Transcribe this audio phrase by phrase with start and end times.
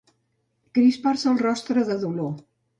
[0.77, 2.37] Crispar-se el rostre de dolor.